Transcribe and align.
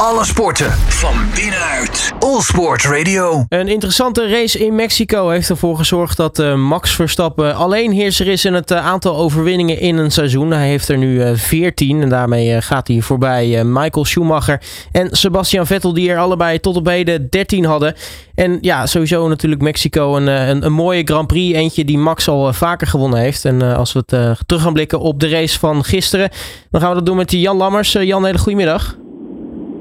Alle 0.00 0.24
sporten 0.24 0.72
van 0.72 1.14
binnenuit. 1.34 2.12
All 2.18 2.40
Sport 2.40 2.84
Radio. 2.84 3.44
Een 3.48 3.68
interessante 3.68 4.28
race 4.28 4.64
in 4.66 4.74
Mexico 4.74 5.28
heeft 5.28 5.50
ervoor 5.50 5.76
gezorgd 5.76 6.16
dat 6.16 6.38
uh, 6.38 6.54
Max 6.54 6.94
Verstappen 6.94 7.54
alleen 7.54 7.92
heerser 7.92 8.26
is 8.26 8.44
in 8.44 8.54
het 8.54 8.70
uh, 8.70 8.86
aantal 8.86 9.16
overwinningen 9.16 9.80
in 9.80 9.96
een 9.96 10.10
seizoen. 10.10 10.50
Hij 10.50 10.68
heeft 10.68 10.88
er 10.88 10.98
nu 10.98 11.14
uh, 11.14 11.30
14 11.34 12.02
en 12.02 12.08
daarmee 12.08 12.62
gaat 12.62 12.88
hij 12.88 13.00
voorbij 13.00 13.64
Michael 13.64 14.04
Schumacher 14.04 14.62
en 14.92 15.08
Sebastian 15.10 15.66
Vettel 15.66 15.94
die 15.94 16.10
er 16.10 16.18
allebei 16.18 16.60
tot 16.60 16.76
op 16.76 16.86
heden 16.86 17.30
13 17.30 17.64
hadden. 17.64 17.94
En 18.34 18.58
ja, 18.60 18.86
sowieso 18.86 19.28
natuurlijk 19.28 19.62
Mexico 19.62 20.16
een, 20.16 20.26
een, 20.26 20.64
een 20.64 20.72
mooie 20.72 21.02
Grand 21.04 21.26
Prix. 21.26 21.56
Eentje 21.56 21.84
die 21.84 21.98
Max 21.98 22.28
al 22.28 22.52
vaker 22.52 22.86
gewonnen 22.86 23.18
heeft. 23.18 23.44
En 23.44 23.62
als 23.62 23.92
we 23.92 23.98
het 24.06 24.38
terug 24.46 24.62
gaan 24.62 24.72
blikken 24.72 25.00
op 25.00 25.20
de 25.20 25.28
race 25.28 25.58
van 25.58 25.84
gisteren, 25.84 26.30
dan 26.70 26.80
gaan 26.80 26.90
we 26.90 26.96
dat 26.96 27.06
doen 27.06 27.16
met 27.16 27.32
Jan 27.32 27.56
Lammers. 27.56 27.92
Jan, 27.92 28.24
hele 28.24 28.38
goedemiddag. 28.38 28.96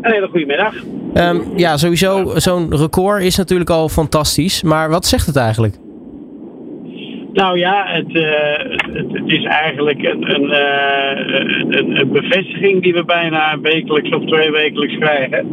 Een 0.05 0.11
hele 0.11 0.27
goede 0.27 0.45
middag. 0.45 0.73
Um, 1.13 1.41
ja, 1.55 1.77
sowieso, 1.77 2.31
zo'n 2.35 2.75
record 2.75 3.21
is 3.21 3.37
natuurlijk 3.37 3.69
al 3.69 3.89
fantastisch. 3.89 4.63
Maar 4.63 4.89
wat 4.89 5.05
zegt 5.05 5.25
het 5.25 5.35
eigenlijk? 5.35 5.75
Nou 7.33 7.57
ja, 7.59 7.85
het, 7.87 8.09
uh, 8.09 8.23
het, 8.93 9.11
het, 9.11 9.31
is 9.31 9.43
eigenlijk 9.43 10.03
een, 10.03 10.35
een, 10.35 10.43
uh, 10.43 11.79
een, 11.79 11.99
een, 11.99 12.11
bevestiging 12.11 12.83
die 12.83 12.93
we 12.93 13.05
bijna 13.05 13.59
wekelijks 13.59 14.09
of 14.09 14.25
twee 14.25 14.51
wekelijks 14.51 14.97
krijgen. 14.97 15.47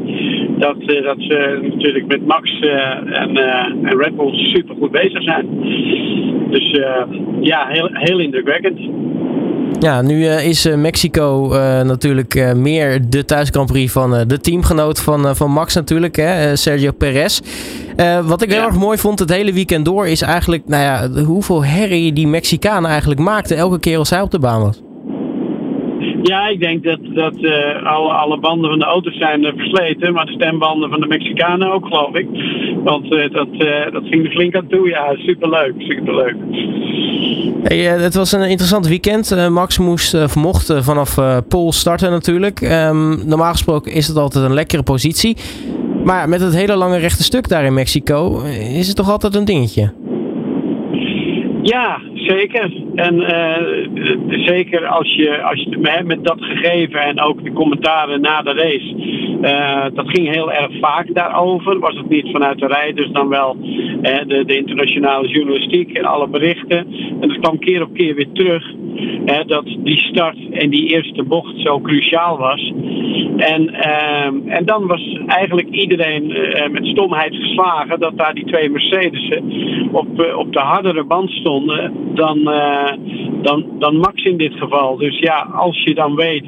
Dat, 0.59 0.77
uh, 0.81 1.03
dat 1.03 1.17
ze 1.19 1.59
natuurlijk 1.63 2.07
met 2.07 2.27
Max 2.27 2.61
en, 2.61 3.37
en 3.37 3.99
Red 3.99 4.17
Bull 4.17 4.33
super 4.33 4.75
goed 4.81 4.91
bezig 4.91 5.23
zijn. 5.23 5.47
Dus 6.51 6.81
ja, 7.41 7.67
heel, 7.69 7.89
heel 7.93 8.19
indrukwekkend. 8.19 8.79
Ja, 9.81 10.03
nu 10.03 10.19
uh, 10.19 10.47
is 10.47 10.67
uh, 10.67 10.75
Mexico 10.75 11.53
uh, 11.53 11.83
natuurlijk 11.83 12.55
meer 12.57 13.11
de 13.11 13.25
thuis 13.25 13.49
Grand 13.49 13.73
Prix 13.73 13.93
van 13.93 14.11
de 14.29 14.41
teamgenoot 14.41 15.03
van, 15.03 15.37
van 15.37 15.51
Max 15.51 15.75
natuurlijk, 15.75 16.17
hè, 16.17 16.57
Sergio 16.57 16.93
Perez. 16.93 17.41
wat 18.25 18.43
ik 18.43 18.53
heel 18.53 18.63
erg 18.63 18.79
mooi 18.79 18.99
vond 18.99 19.19
het 19.19 19.31
hele 19.31 19.53
weekend 19.53 19.85
door 19.85 20.07
is 20.07 20.23
eigenlijk 20.23 20.63
nou 20.67 20.83
ja, 20.83 21.25
hoeveel 21.25 21.65
herrie 21.65 22.13
die 22.13 22.27
Mexicanen 22.27 22.91
eigenlijk 22.91 23.21
maakten 23.21 23.57
elke 23.57 23.81
keer 23.81 23.99
als 23.99 24.11
hij 24.11 24.21
op 24.21 24.31
de 24.31 24.39
baan 24.39 24.61
was. 24.61 24.83
Ja, 26.23 26.49
ik 26.49 26.61
denk 26.61 26.83
dat, 26.85 26.99
dat 27.15 27.35
uh, 27.39 27.83
alle, 27.85 28.13
alle 28.13 28.39
banden 28.39 28.71
van 28.71 28.79
de 28.79 28.85
auto's 28.85 29.17
zijn 29.17 29.45
uh, 29.45 29.51
versleten, 29.57 30.13
maar 30.13 30.27
de 30.27 30.33
stembanden 30.33 30.91
van 30.91 31.01
de 31.01 31.07
Mexicanen 31.07 31.73
ook, 31.73 31.87
geloof 31.87 32.15
ik. 32.15 32.27
Want 32.85 33.13
uh, 33.13 33.31
dat, 33.31 33.49
dat 33.93 34.03
ging 34.05 34.25
er 34.25 34.31
flink 34.31 34.57
aan 34.57 34.67
toe. 34.67 34.89
Ja, 34.89 35.15
superleuk, 35.17 35.75
superleuk. 35.79 36.37
Hey, 37.63 37.79
het 37.79 38.15
was 38.15 38.33
een 38.33 38.43
interessant 38.43 38.87
weekend. 38.87 39.49
Max 39.51 39.79
moest, 39.79 40.17
vermocht 40.27 40.75
vanaf 40.79 41.19
Pol 41.49 41.73
starten 41.73 42.11
natuurlijk. 42.11 42.61
Um, 42.61 43.29
normaal 43.29 43.53
gesproken 43.53 43.93
is 43.93 44.09
het 44.09 44.17
altijd 44.17 44.45
een 44.45 44.55
lekkere 44.55 44.83
positie. 44.83 45.37
Maar 46.05 46.29
met 46.29 46.41
het 46.41 46.55
hele 46.55 46.77
lange 46.77 46.99
rechte 46.99 47.23
stuk 47.23 47.49
daar 47.49 47.65
in 47.65 47.75
Mexico 47.75 48.43
is 48.77 48.87
het 48.87 48.97
toch 48.97 49.11
altijd 49.11 49.35
een 49.35 49.45
dingetje? 49.45 49.93
Ja, 51.63 52.01
zeker. 52.15 52.73
En 52.95 53.15
uh, 53.15 54.45
zeker 54.45 54.87
als 54.87 55.15
je, 55.15 55.43
als 55.43 55.63
je 55.63 56.03
met 56.05 56.25
dat 56.25 56.39
gegeven 56.41 57.01
en 57.01 57.21
ook 57.21 57.45
de 57.45 57.53
commentaren 57.53 58.21
na 58.21 58.43
de 58.43 58.53
race. 58.53 58.95
Uh, 59.43 59.85
dat 59.95 60.09
ging 60.09 60.35
heel 60.35 60.53
erg 60.53 60.71
vaak 60.81 61.15
daarover. 61.15 61.79
Was 61.79 61.97
het 61.97 62.09
niet 62.09 62.31
vanuit 62.33 62.59
de 62.59 62.67
rijders, 62.67 63.11
dan 63.11 63.29
wel 63.29 63.57
uh, 63.57 64.19
de, 64.27 64.45
de, 64.47 64.57
internationale 64.57 65.29
journalistiek 65.29 65.93
en 65.93 66.05
alle 66.05 66.29
berichten. 66.29 66.87
En 67.21 67.29
dat 67.29 67.39
kwam 67.39 67.59
keer 67.59 67.83
op 67.83 67.95
keer 67.95 68.15
weer 68.15 68.33
terug. 68.33 68.65
dat 69.47 69.65
die 69.79 69.99
start 69.99 70.37
en 70.51 70.71
die 70.71 70.89
eerste 70.89 71.23
bocht 71.23 71.61
zo 71.61 71.81
cruciaal 71.81 72.39
was. 72.39 72.73
En, 73.37 73.75
en 74.47 74.65
dan 74.65 74.87
was 74.87 75.19
eigenlijk 75.27 75.69
iedereen 75.69 76.27
met 76.71 76.87
stomheid 76.87 77.35
geslagen 77.35 78.01
dat 78.01 78.19
daar 78.19 78.35
die 78.35 78.45
twee 78.45 78.71
Mercedes'en 78.71 79.45
op, 79.93 80.35
op 80.37 80.53
de 80.53 80.61
hardere 80.61 81.05
band 81.05 81.31
stonden 81.31 81.93
dan, 82.15 82.39
dan, 83.43 83.65
dan 83.79 83.97
Max 83.97 84.25
in 84.25 84.37
dit 84.37 84.55
geval. 84.55 84.97
Dus 84.97 85.19
ja, 85.19 85.51
als 85.55 85.83
je 85.85 85.95
dan 85.95 86.15
weet, 86.15 86.45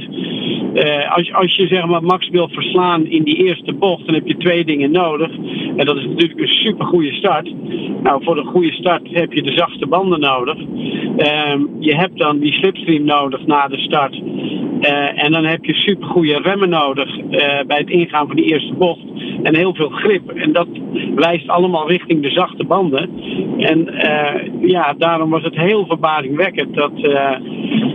uh, 0.75 1.15
als, 1.17 1.33
als 1.33 1.57
je 1.57 1.67
zeg 1.67 1.87
maar 1.87 2.03
Max 2.03 2.29
wil 2.29 2.49
verslaan 2.49 3.07
in 3.07 3.23
die 3.23 3.37
eerste 3.37 3.73
bocht, 3.73 4.07
dan 4.07 4.15
heb 4.15 4.27
je 4.27 4.37
twee 4.37 4.65
dingen 4.65 4.91
nodig. 4.91 5.31
En 5.77 5.87
dat 5.87 5.97
is 5.97 6.07
natuurlijk 6.07 6.41
een 6.41 6.49
super 6.49 6.87
goede 6.87 7.13
start. 7.13 7.53
Nou, 8.03 8.25
voor 8.25 8.39
een 8.39 8.47
goede 8.47 8.73
start 8.73 9.09
heb 9.11 9.33
je 9.33 9.43
de 9.43 9.53
zachte 9.53 9.87
banden 9.87 10.21
nodig. 10.21 10.57
Uh, 10.59 11.61
je 11.79 11.97
hebt 11.97 12.19
dan 12.19 12.39
die 12.39 12.53
slipstream 12.53 13.05
nodig 13.05 13.47
na 13.47 13.69
de 13.69 13.79
start. 13.79 14.21
Uh, 14.85 15.25
en 15.25 15.33
dan 15.33 15.45
heb 15.45 15.65
je 15.65 15.75
super 15.75 16.07
goede 16.07 16.41
remmen 16.43 16.69
nodig 16.69 17.17
bij 17.67 17.79
het 17.79 17.91
ingaan 17.91 18.27
van 18.27 18.37
die 18.37 18.53
eerste 18.53 18.75
bocht. 18.75 19.01
En 19.43 19.57
heel 19.57 19.75
veel 19.75 19.89
grip. 19.89 20.31
En 20.31 20.53
dat 20.53 20.67
wijst 21.15 21.49
allemaal 21.49 21.89
richting 21.89 22.23
de 22.23 22.31
zachte 22.31 22.65
banden. 22.65 23.11
En 23.59 23.95
ja, 24.61 24.95
daarom 24.99 25.31
was 25.31 25.43
het 25.43 25.57
heel 25.57 25.87
verbazingwekkend 25.87 26.75
dat, 26.75 26.93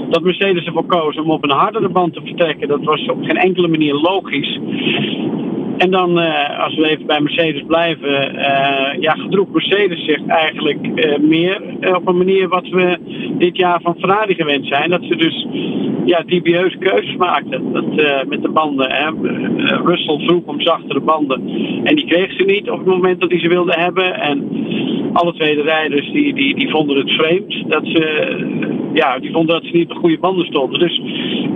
dat 0.10 0.24
Mercedes 0.24 0.66
ervoor 0.66 0.86
koos 0.86 1.18
om 1.18 1.32
op 1.32 1.44
een 1.44 1.58
hardere 1.58 1.90
band 1.90 2.14
te 2.14 2.22
vertrekken. 2.24 2.68
Dat 2.68 2.84
was 2.84 3.06
op 3.06 3.24
geen 3.24 3.38
enkele 3.38 3.68
manier 3.68 3.94
logisch. 3.94 4.60
En 5.78 5.92
dan, 5.92 6.18
als 6.58 6.76
we 6.76 6.90
even 6.90 7.06
bij 7.06 7.22
Mercedes 7.22 7.64
blijven, 7.68 8.36
uh, 8.36 8.42
ja, 9.00 9.12
gedroeg 9.14 9.52
Mercedes 9.52 10.06
zich 10.06 10.26
eigenlijk 10.28 10.80
meer 11.22 11.62
op 11.96 12.08
een 12.08 12.18
manier 12.18 12.48
wat 12.48 12.68
we 12.68 12.98
dit 13.38 13.58
jaar 13.58 13.82
van 13.82 13.96
Ferrari 14.00 14.36
gewend 14.36 14.68
zijn. 14.68 14.90
Dat 14.90 15.04
ze 15.04 15.16
dus 15.16 15.48
ja, 16.10 16.24
dubieuze 16.26 16.78
keuzes 16.78 17.16
maakten 17.16 17.74
dat, 17.74 17.86
met 18.28 18.42
de 18.42 18.50
banden. 18.50 18.92
Hè. 18.92 19.10
Russell 19.84 20.20
vroeg 20.20 20.44
om 20.46 20.62
zachtere 20.62 21.00
banden 21.00 21.50
en 21.84 21.96
die 21.96 22.06
kreeg 22.06 22.32
ze 22.32 22.44
niet 22.44 22.70
op 22.70 22.78
het 22.78 22.88
moment 22.88 23.20
dat 23.20 23.30
hij 23.30 23.40
ze 23.40 23.48
wilde 23.48 23.74
hebben. 23.78 24.20
En 24.20 24.48
alle 25.14 25.34
tweede 25.34 25.62
rijders 25.62 26.12
die, 26.12 26.34
die, 26.34 26.56
die 26.56 26.70
vonden 26.70 26.98
het 26.98 27.12
vreemd 27.12 27.64
dat 27.68 27.86
ze, 27.86 28.04
ja, 28.94 29.20
die 29.20 29.32
vonden 29.32 29.56
dat 29.56 29.66
ze 29.66 29.78
niet 29.78 29.92
op 29.92 29.98
goede 29.98 30.20
banden 30.20 30.46
stonden. 30.46 30.80
Dus 30.80 31.02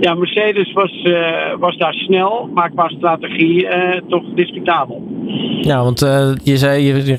ja, 0.00 0.14
Mercedes 0.14 0.72
was, 0.72 1.02
uh, 1.04 1.54
was 1.58 1.76
daar 1.76 1.94
snel, 1.94 2.50
maar 2.54 2.70
qua 2.70 2.88
strategie 2.88 3.66
toch 4.08 4.24
discutabel. 4.34 5.13
Ja, 5.60 5.82
want 5.82 6.02
uh, 6.02 6.28
je 6.42 6.58
zei, 6.58 6.84
je, 6.86 7.04
je 7.04 7.14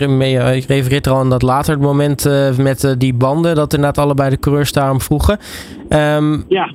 refereert 0.68 1.06
er 1.06 1.12
al 1.12 1.20
aan 1.20 1.30
dat 1.30 1.42
later 1.42 1.74
het 1.74 1.82
moment 1.82 2.30
met 2.58 2.96
die 2.98 3.14
banden, 3.14 3.56
dat 3.56 3.74
inderdaad 3.74 4.04
allebei 4.04 4.30
de 4.30 4.40
coureurs 4.40 4.72
daarom 4.72 5.02
vroegen. 5.02 5.40
Um, 5.90 6.46
ja. 6.48 6.74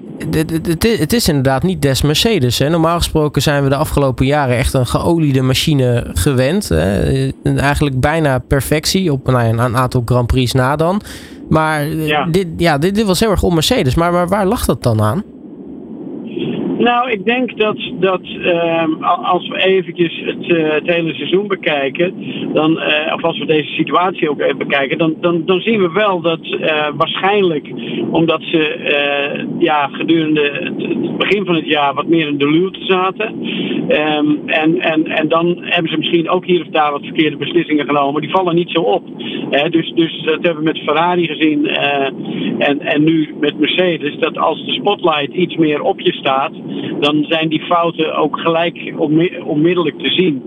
Het 0.78 1.12
is 1.12 1.28
inderdaad 1.28 1.62
niet 1.62 1.82
des 1.82 2.02
Mercedes. 2.02 2.58
Hè. 2.58 2.68
Normaal 2.68 2.96
gesproken 2.96 3.42
zijn 3.42 3.62
we 3.62 3.68
de 3.68 3.76
afgelopen 3.76 4.26
jaren 4.26 4.56
echt 4.56 4.74
een 4.74 4.86
geoliede 4.86 5.42
machine 5.42 6.06
gewend. 6.14 6.68
Hè. 6.68 7.28
Eigenlijk 7.56 8.00
bijna 8.00 8.38
perfectie 8.38 9.12
op 9.12 9.26
nou, 9.26 9.58
een 9.58 9.76
aantal 9.76 10.02
Grand 10.04 10.26
Prix 10.26 10.52
na 10.52 10.76
dan. 10.76 11.00
Maar 11.48 11.86
ja. 11.86 12.24
Dit, 12.24 12.46
ja, 12.56 12.78
dit, 12.78 12.94
dit 12.94 13.06
was 13.06 13.20
heel 13.20 13.30
erg 13.30 13.42
on 13.42 13.54
Mercedes. 13.54 13.94
Maar, 13.94 14.12
maar 14.12 14.28
waar 14.28 14.46
lag 14.46 14.64
dat 14.64 14.82
dan 14.82 15.02
aan? 15.02 15.22
Nou, 16.80 17.10
ik 17.10 17.24
denk 17.24 17.58
dat, 17.58 17.76
dat 18.00 18.20
uh, 18.24 18.84
als 19.22 19.48
we 19.48 19.64
eventjes 19.64 20.22
het, 20.24 20.48
uh, 20.48 20.72
het, 20.72 20.86
hele 20.86 21.14
seizoen 21.14 21.46
bekijken, 21.46 22.14
dan, 22.52 22.70
uh, 22.72 23.12
of 23.14 23.22
als 23.24 23.38
we 23.38 23.46
deze 23.46 23.72
situatie 23.72 24.30
ook 24.30 24.40
even 24.40 24.58
bekijken, 24.58 24.98
dan, 24.98 25.14
dan, 25.20 25.42
dan 25.44 25.60
zien 25.60 25.80
we 25.80 25.92
wel 25.92 26.20
dat 26.20 26.44
uh, 26.44 26.88
waarschijnlijk, 26.96 27.70
omdat 28.10 28.42
ze 28.42 28.78
ja, 29.58 29.88
gedurende 29.92 30.50
het, 30.52 31.16
begin 31.18 31.44
van 31.44 31.54
het 31.54 31.66
jaar 31.66 31.94
wat 31.94 32.06
meer 32.06 32.28
in 32.28 32.38
de 32.38 32.50
luwte 32.50 32.84
zaten, 32.84 33.34
um, 33.88 34.42
en, 34.46 34.78
en, 34.78 35.06
en 35.06 35.28
dan 35.28 35.56
hebben 35.60 35.90
ze 35.90 35.98
misschien 35.98 36.28
ook 36.28 36.46
hier 36.46 36.60
of 36.60 36.66
daar 36.66 36.92
wat 36.92 37.04
verkeerde 37.04 37.36
beslissingen 37.36 37.86
genomen, 37.86 38.20
die 38.20 38.30
vallen 38.30 38.54
niet 38.54 38.70
zo 38.70 38.80
op. 38.80 39.02
dus, 39.70 39.92
dus 39.94 40.22
dat 40.24 40.42
hebben 40.42 40.56
we 40.56 40.70
met 40.72 40.78
Ferrari 40.78 41.26
gezien 41.26 41.66
en, 42.58 42.80
en 42.80 43.04
nu 43.04 43.34
met 43.40 43.58
Mercedes, 43.58 44.18
dat 44.18 44.38
als 44.38 44.64
de 44.64 44.72
spotlight 44.72 45.34
iets 45.34 45.56
meer 45.56 45.82
op 45.82 46.00
je 46.00 46.12
staat, 46.12 46.52
dan 47.00 47.24
zijn 47.28 47.48
die 47.48 47.60
fouten 47.60 48.14
ook 48.16 48.40
gelijk 48.40 48.92
onmiddellijk 49.44 49.98
te 49.98 50.10
zien. 50.10 50.42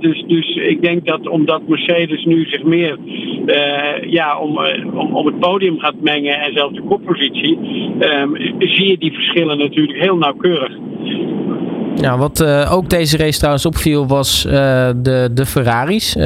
dus, 0.00 0.24
dus 0.26 0.56
ik 0.56 0.82
denk 0.82 1.06
dat 1.06 1.28
omdat 1.28 1.68
Mercedes 1.68 2.24
nu 2.24 2.46
zich 2.46 2.62
meer 2.62 2.98
uh, 3.46 4.12
ja, 4.12 4.38
om, 4.38 4.58
uh, 4.58 4.98
om, 4.98 5.14
om 5.16 5.26
het 5.26 5.38
podium 5.38 5.78
gaat 5.78 6.00
mengen 6.00 6.40
en 6.40 6.52
zelfs 6.52 6.74
de 6.74 6.82
koppositie, 6.82 7.58
um, 8.00 8.36
zie 8.58 8.88
je 8.88 8.98
die 8.98 9.12
verschillen 9.12 9.58
natuurlijk 9.58 9.98
heel 9.98 10.16
nauwkeurig. 10.16 10.72
Ja, 11.94 12.18
wat 12.18 12.40
uh, 12.40 12.72
ook 12.72 12.90
deze 12.90 13.16
race 13.16 13.38
trouwens 13.38 13.66
opviel 13.66 14.06
was 14.06 14.42
de, 14.42 15.30
de 15.34 15.46
Ferraris. 15.46 16.16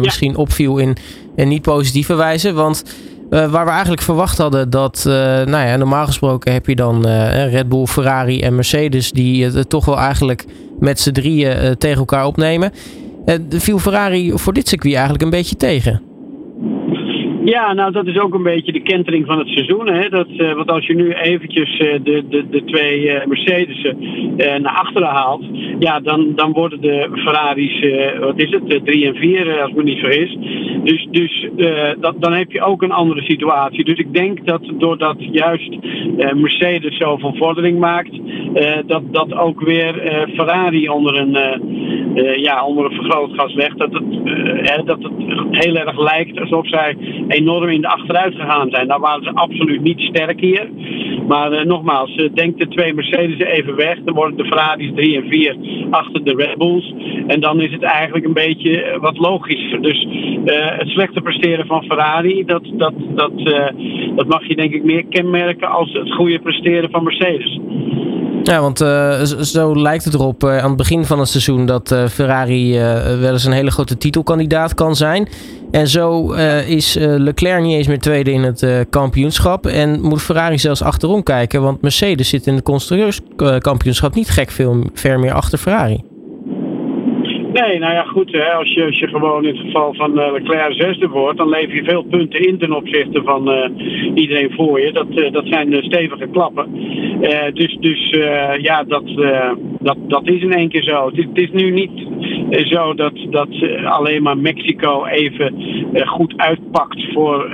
Misschien 0.00 0.36
opviel 0.36 0.78
in, 0.78 0.96
in 1.36 1.48
niet 1.48 1.62
positieve 1.62 2.14
wijze, 2.16 2.52
want 2.52 2.84
uh, 3.30 3.50
waar 3.50 3.64
we 3.64 3.70
eigenlijk 3.70 4.02
verwacht 4.02 4.38
hadden 4.38 4.70
dat, 4.70 5.04
uh, 5.06 5.14
nou 5.14 5.66
ja, 5.66 5.76
normaal 5.76 6.06
gesproken 6.06 6.52
heb 6.52 6.66
je 6.66 6.76
dan 6.76 7.06
uh, 7.06 7.52
Red 7.52 7.68
Bull, 7.68 7.86
Ferrari 7.86 8.40
en 8.40 8.54
Mercedes 8.54 9.12
die 9.12 9.44
het 9.44 9.68
toch 9.68 9.84
wel 9.84 9.98
eigenlijk 9.98 10.44
met 10.78 11.00
z'n 11.00 11.12
drieën 11.12 11.78
tegen 11.78 11.98
elkaar 11.98 12.26
opnemen. 12.26 12.72
viel 13.50 13.78
Ferrari 13.78 14.32
voor 14.34 14.52
dit 14.52 14.68
circuit 14.68 14.94
eigenlijk 14.94 15.24
een 15.24 15.30
beetje 15.30 15.56
tegen? 15.56 16.09
Ja, 17.44 17.72
nou 17.72 17.92
dat 17.92 18.06
is 18.06 18.18
ook 18.18 18.34
een 18.34 18.42
beetje 18.42 18.72
de 18.72 18.82
kentering 18.82 19.26
van 19.26 19.38
het 19.38 19.48
seizoen. 19.48 19.88
Hè? 19.88 20.08
Dat, 20.08 20.26
uh, 20.28 20.52
want 20.52 20.70
als 20.70 20.86
je 20.86 20.94
nu 20.94 21.12
eventjes 21.12 21.80
uh, 21.80 21.92
de, 22.02 22.24
de, 22.28 22.48
de 22.50 22.64
twee 22.64 23.02
uh, 23.02 23.24
Mercedes'en 23.24 23.96
naar 24.36 24.74
achteren 24.74 25.08
haalt, 25.08 25.44
ja, 25.78 26.00
dan, 26.00 26.32
dan 26.34 26.52
worden 26.52 26.80
de 26.80 27.08
Ferraris, 27.12 27.84
wat 28.20 28.38
is 28.38 28.50
het, 28.50 28.84
3 28.84 29.06
en 29.06 29.14
4 29.14 29.60
als 29.60 29.70
ik 29.70 29.76
me 29.76 29.82
niet 29.82 29.98
vergis. 29.98 30.36
Dus, 30.84 31.06
dus 31.10 31.48
dat, 32.00 32.14
dan 32.18 32.32
heb 32.32 32.52
je 32.52 32.62
ook 32.62 32.82
een 32.82 32.92
andere 32.92 33.22
situatie. 33.22 33.84
Dus 33.84 33.98
ik 33.98 34.14
denk 34.14 34.46
dat 34.46 34.60
doordat 34.78 35.16
juist 35.18 35.76
Mercedes 36.34 36.96
zo 36.96 37.16
van 37.16 37.36
vordering 37.36 37.78
maakt, 37.78 38.20
dat, 38.86 39.02
dat 39.12 39.34
ook 39.34 39.60
weer 39.60 39.94
Ferrari 40.34 40.88
onder 40.88 41.16
een, 41.16 41.38
ja, 42.40 42.64
onder 42.64 42.84
een 42.84 42.96
vergrootgas 42.96 43.54
legt. 43.54 43.78
Dat 43.78 43.92
het, 43.92 44.86
dat 44.86 45.02
het 45.02 45.12
heel 45.50 45.76
erg 45.76 45.98
lijkt 45.98 46.40
alsof 46.40 46.68
zij 46.68 46.96
enorm 47.30 47.68
in 47.68 47.80
de 47.80 47.88
achteruit 47.88 48.34
gegaan 48.34 48.70
zijn. 48.70 48.88
Daar 48.88 49.00
waren 49.00 49.24
ze 49.24 49.30
absoluut 49.34 49.82
niet 49.82 50.00
sterk 50.00 50.40
hier. 50.40 50.68
Maar 51.28 51.52
uh, 51.52 51.64
nogmaals, 51.64 52.16
uh, 52.16 52.28
denk 52.34 52.58
de 52.58 52.68
twee 52.68 52.94
Mercedes 52.94 53.38
even 53.38 53.76
weg. 53.76 53.98
Dan 54.04 54.14
worden 54.14 54.36
de 54.36 54.44
Ferraris 54.44 54.90
3 54.94 55.16
en 55.16 55.28
4 55.28 55.56
achter 55.90 56.24
de 56.24 56.34
Red 56.34 56.58
Bulls. 56.58 56.94
En 57.26 57.40
dan 57.40 57.60
is 57.60 57.72
het 57.72 57.82
eigenlijk 57.82 58.24
een 58.26 58.32
beetje 58.32 58.82
eh, 58.82 59.00
wat 59.00 59.18
logischer. 59.18 59.82
Dus 59.82 60.06
het 60.44 60.88
slechte 60.88 61.20
presteren 61.20 61.66
van 61.66 61.82
Ferrari, 61.82 62.44
dat, 62.44 62.62
dat, 62.72 62.92
dat, 63.14 63.32
dat 64.16 64.26
mag 64.26 64.48
je 64.48 64.56
denk 64.56 64.74
ik 64.74 64.84
meer 64.84 65.04
kenmerken 65.08 65.68
als 65.68 65.92
het 65.92 66.12
goede 66.12 66.38
presteren 66.38 66.90
van 66.90 67.04
Mercedes. 67.04 67.60
Ja, 68.42 68.60
want 68.60 68.78
zo 69.46 69.80
lijkt 69.80 70.04
het 70.04 70.14
erop 70.14 70.44
aan 70.44 70.68
het 70.68 70.76
begin 70.76 71.04
van 71.04 71.18
het 71.18 71.28
seizoen 71.28 71.66
dat 71.66 72.08
Ferrari 72.10 72.78
wel 73.20 73.32
eens 73.32 73.44
een 73.44 73.52
hele 73.52 73.70
grote 73.70 73.96
titelkandidaat 73.96 74.74
kan 74.74 74.94
zijn. 74.94 75.28
En 75.70 75.86
zo 75.86 76.32
is 76.68 76.96
Leclerc 77.00 77.62
niet 77.62 77.76
eens 77.76 77.88
meer 77.88 77.98
tweede 77.98 78.32
in 78.32 78.42
het 78.42 78.86
kampioenschap. 78.90 79.66
En 79.66 80.00
moet 80.00 80.22
Ferrari 80.22 80.58
zelfs 80.58 80.82
achterom 80.82 81.22
kijken, 81.22 81.62
want 81.62 81.82
Mercedes 81.82 82.28
zit 82.28 82.46
in 82.46 82.54
het 82.54 82.64
constructeurskampioenschap 82.64 84.14
niet 84.14 84.30
gek 84.30 84.50
veel 84.50 84.90
ver 84.94 85.18
meer 85.18 85.32
achter 85.32 85.58
Ferrari. 85.58 86.00
Nee, 87.52 87.78
nou 87.78 87.92
ja, 87.92 88.02
goed. 88.02 88.32
Hè. 88.32 88.52
Als, 88.52 88.72
je, 88.72 88.84
als 88.84 88.98
je 88.98 89.08
gewoon 89.08 89.44
in 89.44 89.56
het 89.56 89.64
geval 89.64 89.94
van 89.94 90.18
uh, 90.18 90.32
Leclerc 90.32 90.74
zesde 90.74 91.08
wordt, 91.08 91.38
dan 91.38 91.48
lever 91.48 91.74
je 91.74 91.84
veel 91.84 92.02
punten 92.02 92.46
in 92.46 92.58
ten 92.58 92.72
opzichte 92.72 93.22
van 93.22 93.72
iedereen 94.14 94.52
voor 94.52 94.80
je. 94.80 94.92
Dat, 94.92 95.32
dat 95.32 95.46
zijn 95.46 95.82
stevige 95.82 96.28
klappen. 96.32 96.68
dus 97.54 97.76
dus 97.80 98.10
ja, 98.60 98.84
dat, 98.84 99.04
dat, 99.80 99.96
dat 100.08 100.28
is 100.28 100.42
in 100.42 100.52
één 100.52 100.68
keer 100.68 100.82
zo. 100.82 101.10
Het 101.14 101.28
is 101.32 101.50
nu 101.50 101.70
niet 101.70 101.90
zo 102.50 102.94
dat, 102.94 103.12
dat 103.30 103.48
alleen 103.84 104.22
maar 104.22 104.38
Mexico 104.38 105.04
even 105.04 105.54
goed 106.04 106.34
uitpakt 106.36 107.12
voor, 107.12 107.50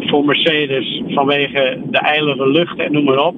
voor 0.00 0.24
Mercedes 0.24 1.02
vanwege 1.06 1.80
de 1.90 1.98
ijlige 1.98 2.48
lucht 2.48 2.78
en 2.78 2.92
noem 2.92 3.04
maar 3.04 3.26
op. 3.26 3.34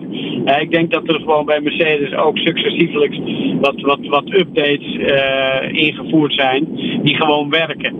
ik 0.60 0.70
denk 0.70 0.90
dat 0.90 1.08
er 1.08 1.20
gewoon 1.20 1.44
bij 1.44 1.60
Mercedes 1.60 2.14
ook 2.14 2.38
successievelijk 2.38 3.14
wat, 3.60 3.80
wat, 3.80 4.06
wat 4.06 4.32
updates 4.32 4.96
ingevoerd 5.72 6.32
zijn 6.32 6.66
die 7.02 7.16
gewoon 7.16 7.50
werken. 7.50 7.94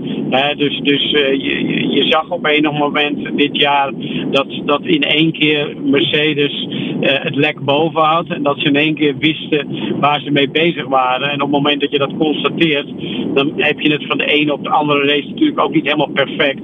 dus 0.57 0.81
dus 0.81 1.11
je, 1.11 1.89
je, 1.91 2.05
zag 2.09 2.29
op 2.29 2.47
enig 2.47 2.73
moment 2.73 3.37
dit 3.37 3.57
jaar 3.57 3.93
dat, 4.31 4.47
dat 4.65 4.85
in 4.85 5.03
één 5.03 5.33
keer 5.33 5.75
Mercedes 5.85 6.67
het 7.01 7.37
lek 7.37 7.61
boven 7.61 8.03
had 8.03 8.27
en 8.29 8.43
dat 8.43 8.59
ze 8.59 8.65
in 8.65 8.77
één 8.77 8.95
keer 8.95 9.15
wisten 9.19 9.67
waar 10.01 10.21
ze 10.21 10.31
mee 10.31 10.51
bezig 10.51 10.87
waren. 10.87 11.29
En 11.29 11.35
op 11.35 11.41
het 11.41 11.51
moment 11.51 11.81
dat 11.81 11.91
je 11.93 11.99
dat 11.99 12.17
constateert, 12.19 12.89
dan 13.35 13.53
heb 13.57 13.81
je 13.81 13.93
het 13.93 14.07
van 14.07 14.19
de 14.19 14.27
ene 14.27 14.53
op 14.53 14.63
de 14.63 14.71
andere 14.71 15.07
race 15.07 15.29
natuurlijk 15.29 15.61
ook 15.61 15.75
niet 15.75 15.85
helemaal 15.85 16.11
perfect. 16.15 16.63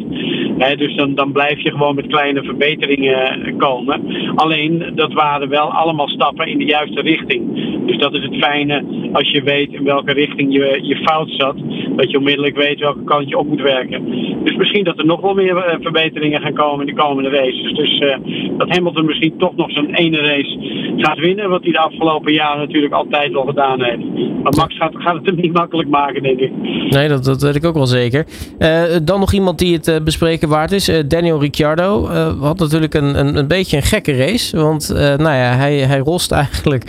dus 0.79 0.97
dan, 0.97 1.15
dan 1.15 1.33
blijf 1.33 1.63
je 1.63 1.71
gewoon 1.71 1.95
met 1.95 2.07
kleine 2.07 2.43
verbeteringen 2.43 3.57
komen. 3.57 4.01
Alleen 4.35 4.93
dat 4.95 5.13
waren 5.13 5.49
wel 5.49 5.73
allemaal 5.73 6.09
stappen 6.09 6.47
in 6.47 6.59
de 6.59 6.65
juiste 6.65 7.01
richting. 7.01 7.43
Dus 7.87 7.99
dat 7.99 8.15
is 8.15 8.23
het 8.23 8.37
fijne 8.37 8.85
als 9.13 9.31
je 9.31 9.43
weet 9.43 9.73
in 9.73 9.85
welke 9.85 10.13
richting 10.13 10.53
je, 10.53 10.79
je 10.83 10.97
fout 10.97 11.31
zat. 11.31 11.57
Dat 11.97 12.11
je 12.11 12.19
onmiddellijk 12.19 12.57
weet 12.57 12.81
welke 12.81 13.05
kant 13.05 13.29
je 13.29 13.39
op 13.39 13.49
moet 13.49 13.61
werken. 13.61 14.05
Dus 14.45 14.57
misschien 14.57 14.85
dat 14.85 14.99
er 14.99 15.07
nog 15.07 15.21
wel 15.21 15.35
meer 15.35 15.57
eh, 15.57 15.77
verbeteringen 15.81 16.41
gaan 16.41 16.55
komen 16.55 16.87
in 16.87 16.95
de 16.95 17.03
komende 17.03 17.31
races. 17.31 17.75
Dus 17.75 18.01
uh, 18.01 18.17
dat 18.57 18.69
Hamilton 18.69 19.05
misschien 19.05 19.37
toch 19.39 19.57
nog 19.57 19.73
zijn 19.73 19.95
ene 19.95 20.21
race 20.21 20.59
gaat 20.97 21.19
winnen. 21.19 21.51
Wat 21.51 21.63
hij 21.63 21.73
de 21.73 21.79
afgelopen 21.79 22.33
jaren 22.33 22.59
natuurlijk 22.59 22.95
altijd 22.95 23.33
wel 23.33 23.45
gedaan 23.45 23.83
heeft. 23.83 24.05
Maar 24.43 24.53
Max 24.57 24.77
gaat, 24.77 24.93
gaat 24.97 25.18
het 25.27 25.37
niet 25.37 25.53
makkelijk 25.53 25.89
maken, 25.89 26.23
denk 26.23 26.39
ik. 26.39 26.53
Nee, 26.91 27.09
dat, 27.09 27.25
dat 27.25 27.43
weet 27.43 27.55
ik 27.55 27.65
ook 27.65 27.75
wel 27.75 27.87
zeker. 27.87 28.27
Uh, 28.59 28.83
dan 29.03 29.21
nog 29.21 29.33
iemand 29.33 29.59
die 29.59 29.81
het 29.81 30.05
bespreken 30.05 30.49
waard 30.49 30.73
is. 30.73 30.91
Daniel 31.09 31.41
Ricciardo 31.41 32.07
had 32.41 32.59
natuurlijk 32.59 32.95
een, 32.95 33.19
een, 33.19 33.37
een 33.37 33.47
beetje 33.47 33.77
een 33.77 33.83
gekke 33.83 34.17
race. 34.17 34.57
Want 34.57 34.89
nou 34.95 35.23
ja, 35.23 35.57
hij, 35.57 35.79
hij 35.79 35.99
rost 35.99 36.33
eigenlijk 36.43 36.85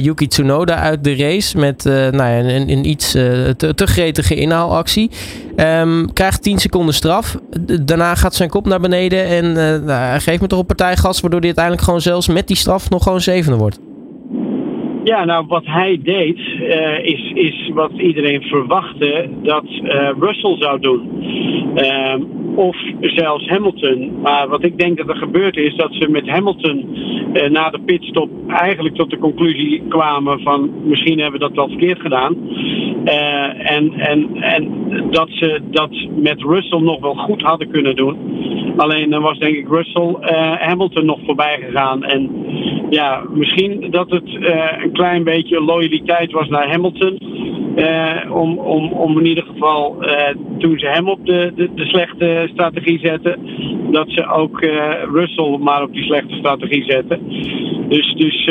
Yuki 0.00 0.26
Tsunoda 0.26 0.74
uit 0.74 1.04
de 1.04 1.16
race 1.16 1.58
met 1.58 1.84
nou 1.84 2.16
ja, 2.16 2.38
een, 2.38 2.70
een 2.70 2.88
iets 2.88 3.10
te, 3.10 3.72
te 3.74 3.86
gretige 3.86 4.34
inhaalactie. 4.34 5.10
Um, 5.56 6.12
krijgt 6.12 6.42
10 6.42 6.58
seconden 6.58 6.94
straf. 6.94 7.36
Daarna 7.82 8.14
gaat 8.14 8.34
zijn 8.34 8.48
kop 8.48 8.66
naar 8.66 8.80
beneden 8.80 9.26
en 9.26 9.52
nou, 9.84 10.20
geeft 10.20 10.40
me 10.40 10.46
toch 10.46 10.58
een 10.58 10.66
partijgas, 10.66 11.20
waardoor 11.20 11.40
hij 11.40 11.48
uiteindelijk 11.48 11.84
gewoon 11.84 12.00
zelfs 12.00 12.28
met 12.28 12.46
die 12.46 12.56
straf 12.56 12.90
nog 12.90 13.02
gewoon 13.02 13.20
zevende 13.20 13.58
wordt. 13.58 13.78
Ja, 15.12 15.24
nou 15.24 15.44
wat 15.46 15.66
hij 15.66 16.00
deed 16.02 16.38
uh, 16.38 16.98
is, 16.98 17.30
is 17.34 17.70
wat 17.74 17.90
iedereen 17.96 18.42
verwachtte 18.42 19.28
dat 19.42 19.64
uh, 19.64 20.10
Russell 20.18 20.56
zou 20.58 20.80
doen. 20.80 21.24
Uh, 21.74 22.14
of 22.54 22.76
zelfs 23.00 23.48
Hamilton. 23.48 24.20
Maar 24.22 24.48
wat 24.48 24.64
ik 24.64 24.78
denk 24.78 24.96
dat 24.96 25.08
er 25.08 25.16
gebeurd 25.16 25.56
is, 25.56 25.76
dat 25.76 25.92
ze 25.92 26.10
met 26.10 26.28
Hamilton 26.28 26.98
na 27.48 27.70
de 27.70 27.80
pitstop 27.80 28.30
eigenlijk 28.48 28.94
tot 28.94 29.10
de 29.10 29.18
conclusie 29.18 29.82
kwamen 29.88 30.40
van 30.40 30.70
misschien 30.84 31.18
hebben 31.18 31.40
we 31.40 31.46
dat 31.46 31.56
wel 31.56 31.68
verkeerd 31.68 32.00
gedaan. 32.00 32.36
en, 33.58 33.92
en, 33.92 34.36
en 34.40 34.70
dat 35.10 35.28
ze 35.30 35.60
dat 35.70 35.90
met 36.16 36.42
Russell 36.42 36.80
nog 36.80 37.00
wel 37.00 37.14
goed 37.14 37.42
hadden 37.42 37.70
kunnen 37.70 37.96
doen. 37.96 38.16
Alleen 38.76 39.10
dan 39.10 39.22
was 39.22 39.38
denk 39.38 39.56
ik 39.56 39.68
Russell 39.68 40.16
Hamilton 40.58 41.04
nog 41.04 41.18
voorbij 41.24 41.58
gegaan. 41.60 42.04
En 42.04 42.30
ja, 42.90 43.22
misschien 43.30 43.90
dat 43.90 44.10
het 44.10 44.28
een 44.82 44.92
klein 44.92 45.24
beetje 45.24 45.60
loyaliteit 45.60 46.32
was 46.32 46.48
naar 46.48 46.70
Hamilton. 46.70 47.18
Uh, 47.76 48.30
om, 48.30 48.58
om, 48.58 48.92
om 48.92 49.18
in 49.18 49.26
ieder 49.26 49.44
geval, 49.44 49.96
uh, 50.00 50.28
toen 50.58 50.78
ze 50.78 50.86
hem 50.86 51.08
op 51.08 51.26
de, 51.26 51.52
de, 51.54 51.74
de, 51.74 51.84
slechte 51.84 52.48
strategie 52.52 52.98
zetten, 52.98 53.38
dat 53.90 54.06
ze 54.08 54.30
ook 54.30 54.60
Russell 55.12 55.58
maar 55.58 55.82
op 55.82 55.92
die 55.92 56.04
slechte 56.04 56.34
strategie 56.34 56.84
zetten. 56.84 57.20
Dus, 57.88 58.14
dus, 58.14 58.44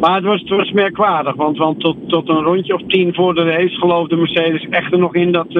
maar 0.00 0.14
het 0.14 0.24
was, 0.24 0.40
het 0.40 0.48
was 0.48 0.70
merkwaardig, 0.70 1.34
want, 1.34 1.58
want 1.58 1.80
tot, 1.80 1.96
tot 2.06 2.28
een 2.28 2.42
rondje 2.42 2.74
of 2.74 2.82
tien 2.86 3.14
voor 3.14 3.34
de 3.34 3.42
race 3.42 3.76
geloofde 3.76 4.16
Mercedes 4.16 4.66
echt 4.70 4.92
er 4.92 4.98
nog 4.98 5.14
in 5.14 5.32
dat, 5.32 5.52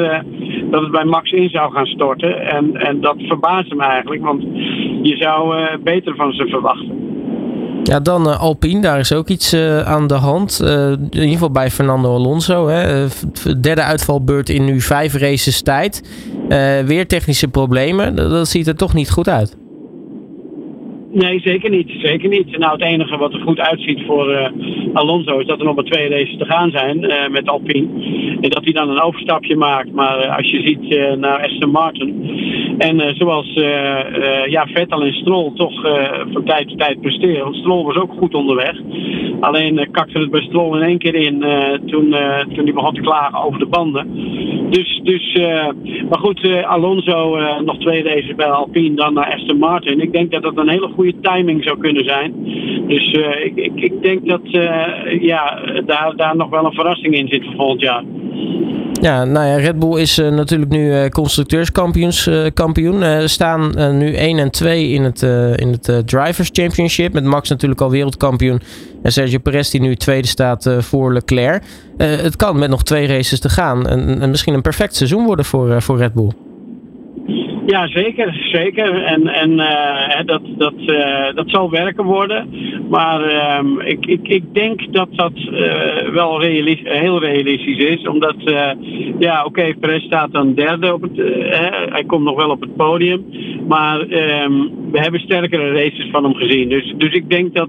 dat 0.71 0.83
het 0.83 0.91
bij 0.91 1.05
Max 1.05 1.31
in 1.31 1.49
zou 1.49 1.73
gaan 1.73 1.87
storten. 1.87 2.41
En, 2.41 2.77
en 2.77 3.01
dat 3.01 3.17
verbaasde 3.19 3.75
me 3.75 3.83
eigenlijk, 3.83 4.23
want 4.23 4.43
je 5.03 5.17
zou 5.17 5.67
beter 5.83 6.15
van 6.17 6.33
ze 6.33 6.47
verwachten. 6.47 7.02
Ja, 7.83 8.01
dan 8.01 8.29
uh, 8.29 8.41
Alpine, 8.41 8.81
daar 8.81 8.99
is 8.99 9.13
ook 9.13 9.29
iets 9.29 9.55
uh, 9.55 9.83
aan 9.83 10.07
de 10.07 10.15
hand. 10.15 10.61
Uh, 10.63 10.91
in 10.91 11.09
ieder 11.11 11.29
geval 11.29 11.51
bij 11.51 11.71
Fernando 11.71 12.15
Alonso. 12.15 12.69
Hè. 12.69 13.07
derde 13.61 13.83
uitvalbeurt 13.83 14.49
in 14.49 14.65
nu 14.65 14.81
vijf 14.81 15.15
races 15.15 15.63
tijd. 15.63 16.03
weer 16.87 17.07
technische 17.07 17.49
problemen. 17.49 18.17
Dat 18.17 18.49
ziet 18.49 18.67
er 18.67 18.77
toch 18.77 18.95
niet 18.95 19.11
goed 19.11 19.29
uit. 19.29 19.57
Nee, 21.13 21.41
zeker 21.41 21.71
niet. 21.71 21.91
Zeker 22.03 22.29
niet. 22.29 22.59
Nou, 22.59 22.73
het 22.73 22.83
enige 22.83 23.17
wat 23.17 23.33
er 23.33 23.41
goed 23.41 23.61
uitziet 23.61 24.03
voor 24.07 24.31
uh, 24.31 24.49
Alonso 24.93 25.39
is 25.39 25.47
dat 25.47 25.59
er 25.59 25.65
nog 25.65 25.75
maar 25.75 25.85
twee 25.85 26.09
races 26.09 26.37
te 26.39 26.45
gaan 26.45 26.71
zijn 26.71 27.05
uh, 27.05 27.29
met 27.29 27.49
Alpine. 27.49 27.89
En 28.41 28.51
dat 28.51 28.65
hij 28.65 28.73
dan 28.73 28.91
een 28.91 29.03
overstapje 29.03 29.57
maakt. 29.57 29.93
Maar 29.93 30.25
uh, 30.25 30.37
als 30.37 30.51
je 30.51 30.61
ziet 30.67 31.19
naar 31.19 31.43
Aston 31.43 31.71
Martin. 31.71 32.41
En 32.79 33.15
zoals 33.17 33.53
ja, 34.47 34.67
Vettel 34.67 35.03
en 35.03 35.13
Stroll 35.13 35.53
toch 35.55 35.81
van 36.33 36.45
tijd 36.45 36.69
tot 36.69 36.79
tijd 36.79 37.01
presteren. 37.01 37.45
Want 37.45 37.57
Stroll 37.57 37.85
was 37.85 37.97
ook 37.97 38.13
goed 38.19 38.35
onderweg. 38.35 38.77
Alleen 39.41 39.89
kakte 39.91 40.19
het 40.19 40.31
bij 40.31 40.43
Stroll 40.43 40.77
in 40.77 40.83
één 40.83 40.99
keer 40.99 41.15
in 41.15 41.41
toen, 41.87 42.15
toen 42.55 42.65
hij 42.65 42.73
begon 42.75 42.95
te 42.95 43.01
klagen 43.01 43.45
over 43.45 43.59
de 43.59 43.67
banden. 43.67 44.07
Dus, 44.71 45.01
dus 45.03 45.39
maar 46.09 46.19
goed, 46.19 46.65
Alonso 46.65 47.37
nog 47.65 47.79
twee 47.79 48.03
races 48.03 48.35
bij 48.35 48.51
Alpine, 48.51 48.97
dan 48.97 49.15
naar 49.15 49.35
Aston 49.35 49.59
Martin. 49.59 50.01
Ik 50.01 50.13
denk 50.13 50.33
dat 50.33 50.43
dat 50.43 50.59
een 50.59 50.69
hele 50.69 50.89
goede 50.95 51.02
goede 51.03 51.21
timing 51.21 51.65
zou 51.65 51.79
kunnen 51.79 52.05
zijn. 52.05 52.33
Dus 52.87 53.13
uh, 53.13 53.45
ik, 53.45 53.57
ik, 53.57 53.73
ik, 53.75 54.03
denk 54.03 54.29
dat 54.29 54.41
uh, 54.45 55.23
ja, 55.23 55.61
daar, 55.87 56.13
daar 56.17 56.37
nog 56.37 56.51
wel 56.51 56.65
een 56.65 56.73
verrassing 56.73 57.15
in 57.15 57.29
zit 57.29 57.45
voor 57.45 57.55
volgend 57.57 57.81
jaar. 57.81 58.05
Ja, 59.01 59.25
nou 59.25 59.47
ja, 59.47 59.57
Red 59.57 59.79
Bull 59.79 60.01
is 60.01 60.19
uh, 60.19 60.29
natuurlijk 60.29 60.71
nu 60.71 61.09
constructeurskampioen. 61.09 62.13
staan 63.29 63.73
nu 63.99 64.15
1 64.15 64.39
en 64.39 64.51
2 64.51 64.89
in 64.89 65.03
het, 65.03 65.23
in 65.57 65.69
het 65.69 66.03
Drivers 66.09 66.51
Championship. 66.53 67.13
Met 67.13 67.25
Max 67.25 67.49
natuurlijk 67.49 67.81
al 67.81 67.91
wereldkampioen. 67.91 68.61
En 69.03 69.13
Sergio 69.13 69.39
Perez 69.39 69.71
die 69.71 69.81
nu 69.81 69.97
tweede 69.97 70.29
staat 70.29 70.77
voor 70.79 71.13
Leclerc. 71.13 71.63
het 71.97 72.37
kan 72.37 72.59
met 72.59 72.71
nog 72.71 72.83
twee 72.83 73.07
races 73.07 73.41
te 73.41 73.49
gaan. 73.49 73.87
En 73.87 74.31
misschien 74.31 74.55
een 74.55 74.63
perfect 74.63 74.97
seizoen 74.97 75.25
worden 75.25 75.45
voor, 75.45 75.83
voor 75.83 75.99
Red 75.99 76.15
Bull. 76.15 76.31
Ja, 77.67 77.87
zeker. 77.87 78.35
zeker. 78.53 79.03
En, 79.05 79.27
en 79.27 79.51
uh, 79.51 80.25
dat, 80.25 80.43
dat, 80.57 80.75
uh, 80.77 81.35
dat 81.35 81.51
zal 81.51 81.71
werken 81.71 82.05
worden. 82.05 82.49
Maar 82.89 83.33
uh, 83.33 83.89
ik, 83.89 84.07
ik, 84.07 84.29
ik 84.29 84.55
denk 84.55 84.93
dat 84.93 85.09
dat 85.11 85.33
uh, 85.37 86.09
wel 86.13 86.41
heel 86.41 87.21
realistisch 87.21 87.79
is. 87.79 88.09
Omdat, 88.09 88.35
ja, 89.19 89.45
oké, 89.45 89.47
okay, 89.47 89.75
Perez 89.75 90.05
staat 90.05 90.33
dan 90.33 90.55
derde 90.55 90.95
op 90.95 91.03
het. 91.03 91.17
hij 91.91 92.05
komt 92.07 92.25
nog 92.25 92.37
wel 92.37 92.51
op 92.51 92.61
het 92.61 92.77
podium. 92.77 93.25
Maar 93.69 94.01
ehm, 94.01 94.53
we 94.91 95.01
hebben 95.01 95.21
sterkere 95.21 95.73
races 95.73 96.09
van 96.11 96.25
hem 96.25 96.35
gezien. 96.35 96.69
Dus, 96.69 96.95
dus 96.97 97.13
ik 97.13 97.31
denk 97.31 97.55
dat, 97.55 97.69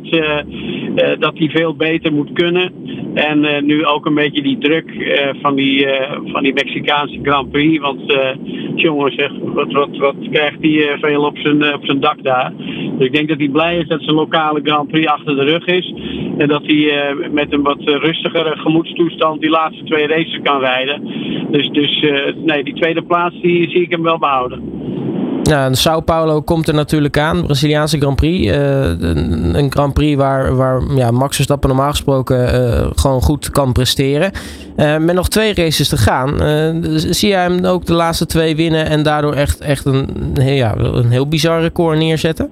dat 1.19 1.37
hij 1.37 1.49
veel 1.49 1.75
beter 1.75 2.13
moet 2.13 2.33
kunnen. 2.33 2.71
En 3.13 3.65
nu 3.65 3.85
ook 3.85 4.05
een 4.05 4.13
beetje 4.13 4.41
die 4.41 4.57
druk 4.57 5.15
van, 5.41 5.55
die, 5.55 5.87
van 6.25 6.43
die 6.43 6.53
Mexicaanse 6.53 7.19
Grand 7.21 7.51
Prix. 7.51 7.79
Want 7.79 8.01
jongens, 8.75 9.15
zeg, 9.15 9.31
wat, 9.53 9.82
wat, 9.87 9.97
wat 9.97 10.29
krijgt 10.31 10.57
hij 10.61 10.97
veel 11.01 11.23
op 11.23 11.37
zijn, 11.37 11.73
op 11.73 11.85
zijn 11.85 11.99
dak 11.99 12.23
daar. 12.23 12.53
Dus 12.97 13.05
ik 13.05 13.13
denk 13.13 13.27
dat 13.27 13.37
hij 13.37 13.49
blij 13.49 13.77
is 13.77 13.87
dat 13.87 14.01
zijn 14.01 14.15
lokale 14.15 14.59
Grand 14.63 14.87
Prix 14.87 15.07
achter 15.07 15.35
de 15.35 15.43
rug 15.43 15.65
is. 15.65 15.93
En 16.37 16.47
dat 16.47 16.61
hij 16.65 16.75
uh, 16.75 17.29
met 17.31 17.53
een 17.53 17.61
wat 17.61 17.81
rustigere 17.81 18.57
gemoedstoestand 18.57 19.41
die 19.41 19.49
laatste 19.49 19.83
twee 19.83 20.07
races 20.07 20.39
kan 20.43 20.59
rijden. 20.59 21.01
Dus, 21.51 21.69
dus 21.69 22.05
nee, 22.45 22.63
die 22.63 22.73
tweede 22.73 23.01
plaats 23.01 23.41
die 23.41 23.69
zie 23.69 23.81
ik 23.81 23.91
hem 23.91 24.03
wel 24.03 24.17
behouden. 24.17 24.61
Ja, 25.43 25.73
Sao 25.73 26.01
Paulo 26.01 26.41
komt 26.41 26.67
er 26.67 26.73
natuurlijk 26.73 27.17
aan, 27.17 27.43
Braziliaanse 27.45 27.97
Grand 27.97 28.15
Prix. 28.15 28.45
Uh, 28.45 28.55
een, 29.53 29.71
Grand 29.71 29.93
Prix 29.93 30.15
waar, 30.15 30.55
waar 30.55 30.81
ja, 30.95 31.11
Max 31.11 31.35
Verstappen 31.35 31.69
normaal 31.69 31.89
gesproken 31.89 32.37
uh, 32.37 32.87
gewoon 32.95 33.21
goed 33.21 33.49
kan 33.49 33.71
presteren. 33.71 34.31
Uh, 34.77 34.97
met 34.97 35.15
nog 35.15 35.29
twee 35.29 35.53
races 35.53 35.89
te 35.89 35.97
gaan, 35.97 36.29
zie 36.95 37.29
jij 37.29 37.41
hem 37.43 37.65
ook 37.65 37.85
de 37.85 37.93
laatste 37.93 38.25
twee 38.25 38.55
winnen 38.55 38.85
en 38.85 39.03
daardoor 39.03 39.33
echt, 39.33 39.59
echt 39.59 39.85
een, 39.85 40.07
ja, 40.35 40.75
een 40.77 41.11
heel 41.11 41.27
bizar 41.27 41.61
record 41.61 41.97
neerzetten? 41.97 42.49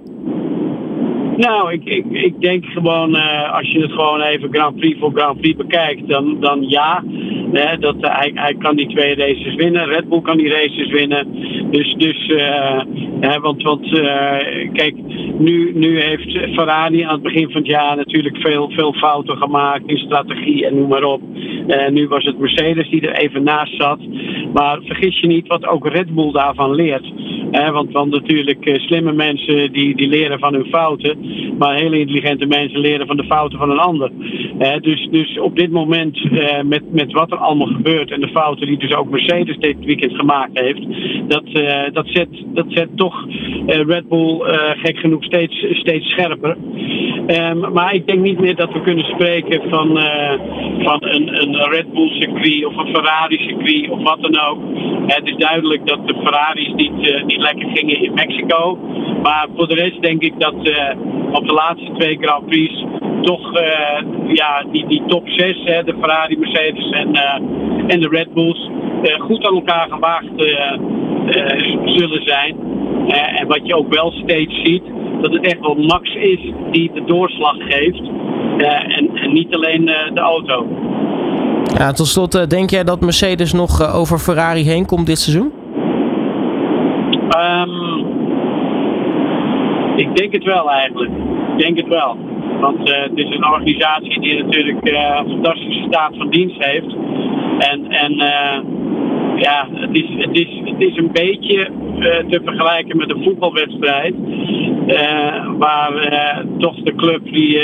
Nou, 1.37 1.73
ik, 1.73 1.83
ik, 1.83 2.05
ik 2.11 2.41
denk 2.41 2.65
gewoon, 2.65 3.15
als 3.51 3.71
je 3.71 3.81
het 3.81 3.91
gewoon 3.91 4.21
even 4.21 4.49
Grand 4.51 4.75
Prix 4.75 4.99
voor 4.99 5.11
Grand 5.13 5.41
Prix 5.41 5.57
bekijkt, 5.57 6.07
dan, 6.07 6.37
dan 6.39 6.69
ja. 6.69 7.03
Hè, 7.51 7.77
dat, 7.77 7.95
hij, 7.99 8.31
hij 8.35 8.55
kan 8.59 8.75
die 8.75 8.87
twee 8.87 9.15
races 9.15 9.55
winnen. 9.55 9.85
Red 9.85 10.09
Bull 10.09 10.21
kan 10.21 10.37
die 10.37 10.49
races 10.49 10.91
winnen. 10.91 11.27
Dus, 11.71 11.95
dus 11.97 12.27
hè, 13.19 13.39
want, 13.39 13.63
want 13.63 13.85
uh, 13.85 14.37
kijk, 14.73 14.95
nu, 15.37 15.71
nu 15.73 16.01
heeft 16.01 16.31
Ferrari 16.53 17.01
aan 17.01 17.13
het 17.13 17.21
begin 17.21 17.51
van 17.51 17.61
het 17.61 17.71
jaar 17.71 17.95
natuurlijk 17.95 18.37
veel, 18.37 18.69
veel 18.69 18.93
fouten 18.93 19.37
gemaakt 19.37 19.83
in 19.85 19.97
strategie 19.97 20.65
en 20.65 20.75
noem 20.75 20.89
maar 20.89 21.03
op. 21.03 21.21
Uh, 21.67 21.89
nu 21.89 22.07
was 22.07 22.23
het 22.23 22.39
Mercedes 22.39 22.89
die 22.89 23.07
er 23.07 23.17
even 23.17 23.43
naast 23.43 23.75
zat. 23.77 23.99
Maar 24.53 24.79
vergis 24.83 25.19
je 25.19 25.27
niet 25.27 25.47
wat 25.47 25.65
ook 25.65 25.87
Red 25.87 26.15
Bull 26.15 26.31
daarvan 26.31 26.75
leert. 26.75 27.13
want, 27.51 27.91
want 27.91 28.11
natuurlijk 28.11 28.79
slimme 28.81 29.11
mensen 29.13 29.71
die, 29.71 29.95
die 29.95 30.07
leren 30.07 30.39
van 30.39 30.53
hun 30.53 30.65
fouten. 30.65 31.17
Maar 31.57 31.75
hele 31.75 31.99
intelligente 31.99 32.45
mensen 32.45 32.79
leren 32.79 33.07
van 33.07 33.17
de 33.17 33.23
fouten 33.23 33.59
van 33.59 33.71
een 33.71 33.79
ander. 33.79 34.11
dus, 34.81 35.07
dus 35.11 35.39
op 35.39 35.55
dit 35.55 35.71
moment, 35.71 36.19
met, 36.63 36.91
met 36.91 37.11
wat 37.11 37.31
er 37.31 37.37
allemaal 37.37 37.67
gebeurt 37.67 38.11
en 38.11 38.21
de 38.21 38.27
fouten 38.27 38.67
die 38.67 38.77
dus 38.77 38.95
ook 38.95 39.09
Mercedes 39.09 39.57
dit 39.57 39.85
weekend 39.85 40.15
gemaakt 40.15 40.59
heeft, 40.59 40.85
dat, 41.27 41.60
dat, 41.93 42.05
zet, 42.07 42.27
dat 42.53 42.65
zet 42.67 42.89
toch 42.95 43.25
Red 43.65 44.07
Bull 44.07 44.39
gek 44.83 44.97
genoeg 44.97 45.23
steeds, 45.23 45.65
steeds 45.71 46.09
scherper. 46.09 46.57
Um, 47.27 47.73
maar 47.73 47.93
ik 47.93 48.07
denk 48.07 48.19
niet 48.19 48.39
meer 48.39 48.55
dat 48.55 48.73
we 48.73 48.81
kunnen 48.81 49.05
spreken 49.05 49.69
van, 49.69 49.87
van 50.83 50.97
een, 50.99 51.41
een 51.41 51.55
Red 51.55 51.93
Bull 51.93 52.09
circuit 52.09 52.65
of 52.65 52.77
een 52.77 52.93
Ferrari 52.93 53.37
circuit 53.37 53.89
of 53.89 54.03
wat 54.03 54.21
dan 54.21 54.39
ook. 54.39 54.59
Het 55.07 55.29
is 55.29 55.35
duidelijk 55.35 55.87
dat 55.87 56.07
de 56.07 56.13
Ferraris 56.23 56.73
niet, 56.75 57.23
niet 57.25 57.41
lekker 57.41 57.69
gingen 57.73 58.01
in 58.01 58.13
Mexico. 58.13 58.77
Maar 59.23 59.47
voor 59.55 59.67
de 59.67 59.75
rest 59.75 60.01
denk 60.01 60.21
ik 60.21 60.33
dat 60.37 60.55
op 61.31 61.47
de 61.47 61.53
laatste 61.53 61.91
twee 61.97 62.17
Grand 62.21 62.45
Prix 62.45 62.83
toch 63.21 63.51
ja, 64.27 64.65
die, 64.71 64.87
die 64.87 65.03
top 65.07 65.29
6, 65.29 65.61
hè, 65.63 65.83
de 65.83 65.95
Ferrari, 65.99 66.37
Mercedes 66.37 66.89
en, 66.89 67.15
en 67.87 67.99
de 67.99 68.07
Red 68.07 68.33
Bulls, 68.33 68.69
goed 69.19 69.47
aan 69.47 69.55
elkaar 69.55 69.87
gewaagd 69.89 70.35
zullen 71.85 72.23
zijn. 72.23 72.55
en 73.37 73.47
wat 73.47 73.59
je 73.63 73.75
ook 73.75 73.93
wel 73.93 74.11
steeds 74.11 74.61
ziet, 74.63 74.83
dat 75.21 75.33
het 75.33 75.45
echt 75.45 75.59
wel 75.59 75.75
Max 75.75 76.15
is 76.15 76.39
die 76.71 76.91
de 76.93 77.03
doorslag 77.05 77.55
geeft. 77.57 78.01
Uh, 78.57 78.97
en, 78.97 79.09
en, 79.15 79.33
niet 79.33 79.55
alleen 79.55 79.85
de 80.13 80.19
auto. 80.19 80.67
Ja, 81.77 81.91
tot 81.91 82.07
slot, 82.07 82.49
denk 82.49 82.69
jij 82.69 82.83
dat 82.83 83.01
Mercedes 83.01 83.53
nog 83.53 83.95
over 83.95 84.17
Ferrari 84.17 84.63
heen 84.63 84.85
komt 84.85 85.05
dit 85.07 85.19
seizoen? 85.19 85.51
Um, 87.37 88.05
ik 89.95 90.15
denk 90.15 90.33
het 90.33 90.43
wel 90.43 90.71
eigenlijk. 90.71 91.11
Ik 91.57 91.63
denk 91.63 91.77
het 91.77 91.87
wel. 91.87 92.17
Want 92.59 92.77
het 92.89 93.11
is 93.17 93.35
een 93.35 93.45
organisatie 93.45 94.19
die 94.19 94.43
natuurlijk 94.43 94.77
een 94.81 95.29
fantastische 95.29 95.83
staat 95.87 96.17
van 96.17 96.29
dienst 96.29 96.63
heeft. 96.63 96.95
En, 97.59 97.91
en 97.91 98.13
ja, 99.41 99.67
het 99.71 99.97
is, 99.97 100.05
het, 100.17 100.37
is, 100.37 100.47
het 100.63 100.81
is 100.81 100.97
een 100.97 101.11
beetje 101.11 101.69
te 102.29 102.41
vergelijken 102.43 102.97
met 102.97 103.09
een 103.09 103.23
voetbalwedstrijd. 103.23 104.13
Uh, 104.87 105.51
waar 105.57 106.11
uh, 106.11 106.45
toch 106.57 106.75
de 106.75 106.95
club 106.95 107.21
die, 107.23 107.59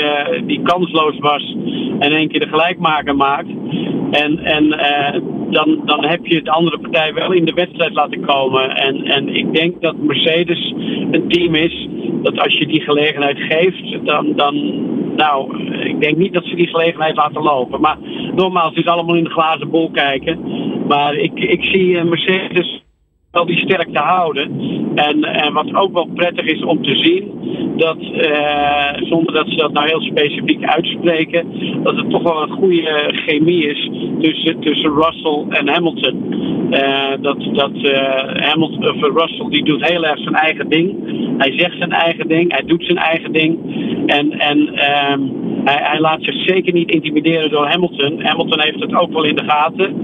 die 0.46 0.62
kansloos 0.62 1.18
was 1.18 1.56
en 1.98 2.12
één 2.12 2.28
keer 2.28 2.40
de 2.40 2.48
gelijkmaker 2.48 3.16
maakt. 3.16 3.48
En, 4.10 4.38
en 4.38 4.68
dan, 5.50 5.80
dan 5.84 6.04
heb 6.04 6.26
je 6.26 6.42
de 6.42 6.50
andere 6.50 6.78
partij 6.78 7.14
wel 7.14 7.32
in 7.32 7.44
de 7.44 7.52
wedstrijd 7.52 7.92
laten 7.92 8.20
komen. 8.20 8.76
En, 8.76 9.04
en 9.04 9.28
ik 9.28 9.54
denk 9.54 9.82
dat 9.82 9.96
Mercedes 9.96 10.74
een 11.10 11.28
team 11.28 11.54
is 11.54 11.88
dat 12.22 12.40
als 12.40 12.58
je 12.58 12.66
die 12.66 12.80
gelegenheid 12.80 13.38
geeft, 13.38 14.06
dan, 14.06 14.32
dan 14.36 14.54
nou, 15.16 15.62
ik 15.84 16.00
denk 16.00 16.16
niet 16.16 16.32
dat 16.32 16.44
ze 16.44 16.54
die 16.54 16.68
gelegenheid 16.68 17.16
laten 17.16 17.42
lopen. 17.42 17.80
Maar 17.80 17.96
nogmaals, 18.34 18.74
het 18.74 18.84
is 18.84 18.90
allemaal 18.90 19.14
in 19.14 19.24
de 19.24 19.30
glazen 19.30 19.70
bol 19.70 19.90
kijken. 19.90 20.38
Maar 20.88 21.14
ik, 21.14 21.32
ik 21.34 21.64
zie 21.64 22.04
Mercedes 22.04 22.82
wel 23.38 23.46
die 23.46 23.64
sterkte 23.66 23.98
houden. 23.98 24.50
En, 24.94 25.24
en 25.24 25.52
wat 25.52 25.74
ook 25.74 25.92
wel 25.92 26.08
prettig 26.14 26.46
is 26.46 26.62
om 26.62 26.82
te 26.82 26.96
zien, 26.96 27.38
dat 27.76 27.98
uh, 28.00 29.08
zonder 29.08 29.34
dat 29.34 29.48
ze 29.48 29.56
dat 29.56 29.72
nou 29.72 29.86
heel 29.86 30.00
specifiek 30.00 30.64
uitspreken, 30.64 31.46
dat 31.82 31.96
het 31.96 32.10
toch 32.10 32.22
wel 32.22 32.42
een 32.42 32.50
goede 32.50 33.10
chemie 33.26 33.66
is 33.66 33.90
tussen, 34.20 34.60
tussen 34.60 34.92
Russell 34.92 35.44
en 35.48 35.68
Hamilton. 35.68 36.46
Uh, 36.70 37.10
dat 37.20 37.38
dat 37.52 37.74
uh, 37.74 38.00
Hamilton, 38.48 38.88
of 38.88 39.20
Russell 39.20 39.48
die 39.50 39.64
doet 39.64 39.88
heel 39.88 40.04
erg 40.04 40.18
zijn 40.18 40.34
eigen 40.34 40.68
ding. 40.68 40.94
Hij 41.38 41.52
zegt 41.58 41.78
zijn 41.78 41.92
eigen 41.92 42.28
ding, 42.28 42.52
hij 42.52 42.62
doet 42.66 42.84
zijn 42.84 42.98
eigen 42.98 43.32
ding. 43.32 43.58
En, 44.06 44.30
en 44.30 44.58
um, 44.58 45.32
hij, 45.64 45.78
hij, 45.82 46.00
laat 46.00 46.22
zich 46.22 46.42
zeker 46.46 46.72
niet 46.72 46.90
intimideren 46.90 47.50
door 47.50 47.66
Hamilton. 47.66 48.22
Hamilton 48.22 48.60
heeft 48.60 48.80
het 48.80 48.94
ook 48.94 49.12
wel 49.12 49.24
in 49.24 49.36
de 49.36 49.44
gaten. 49.46 49.96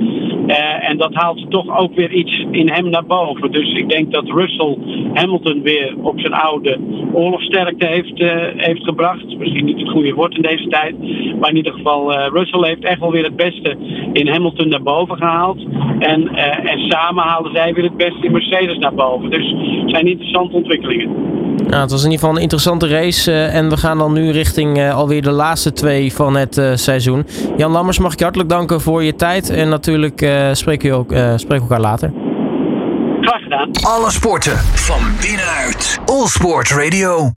En 0.80 0.96
dat 0.96 1.14
haalt 1.14 1.50
toch 1.50 1.78
ook 1.78 1.94
weer 1.94 2.12
iets 2.12 2.46
in 2.50 2.68
hem 2.70 2.90
naar 2.90 3.06
boven. 3.06 3.23
Dus 3.32 3.72
ik 3.72 3.88
denk 3.88 4.12
dat 4.12 4.24
Russell 4.26 4.78
Hamilton 5.12 5.62
weer 5.62 5.94
op 6.02 6.20
zijn 6.20 6.32
oude 6.32 6.78
oorlogsterkte 7.12 7.86
heeft, 7.86 8.20
uh, 8.20 8.30
heeft 8.56 8.84
gebracht. 8.84 9.38
Misschien 9.38 9.64
niet 9.64 9.80
het 9.80 9.90
goede 9.90 10.12
woord 10.14 10.36
in 10.36 10.42
deze 10.42 10.68
tijd. 10.68 10.94
Maar 11.40 11.50
in 11.50 11.56
ieder 11.56 11.72
geval, 11.72 12.12
uh, 12.12 12.26
Russell 12.32 12.68
heeft 12.68 12.84
echt 12.84 13.00
wel 13.00 13.10
weer 13.10 13.24
het 13.24 13.36
beste 13.36 13.76
in 14.12 14.28
Hamilton 14.28 14.68
naar 14.68 14.82
boven 14.82 15.16
gehaald. 15.16 15.58
En, 15.98 16.28
en 16.64 16.78
samen 16.78 17.24
haalden 17.24 17.52
zij 17.54 17.74
weer 17.74 17.84
het 17.84 17.96
beste 17.96 18.26
in 18.26 18.32
Mercedes 18.32 18.78
naar 18.78 18.94
boven. 18.94 19.30
Dus 19.30 19.54
het 19.80 19.90
zijn 19.90 20.06
interessante 20.06 20.56
ontwikkelingen. 20.56 21.08
Nou, 21.68 21.80
het 21.80 21.90
was 21.90 22.04
in 22.04 22.10
ieder 22.10 22.18
geval 22.18 22.36
een 22.36 22.42
interessante 22.42 22.88
race. 22.88 23.32
En 23.32 23.68
we 23.68 23.76
gaan 23.76 23.98
dan 23.98 24.12
nu 24.12 24.30
richting 24.30 24.78
uh, 24.78 24.96
alweer 24.96 25.22
de 25.22 25.30
laatste 25.30 25.72
twee 25.72 26.12
van 26.12 26.36
het 26.36 26.60
seizoen. 26.74 27.24
Jan 27.56 27.72
Lammers, 27.72 27.98
mag 27.98 28.12
ik 28.12 28.18
je 28.18 28.24
hartelijk 28.24 28.50
danken 28.50 28.80
voor 28.80 29.02
je 29.02 29.14
tijd. 29.14 29.50
En 29.50 29.68
natuurlijk 29.68 30.18
spreken 30.52 31.04
we 31.48 31.54
elkaar 31.54 31.80
later. 31.80 32.23
Graag 33.24 33.42
gedaan. 33.42 33.70
Alle 33.82 34.10
sporten 34.10 34.58
van 34.74 35.16
binnenuit. 35.20 35.98
All 36.06 36.26
Sport 36.26 36.70
Radio. 36.70 37.30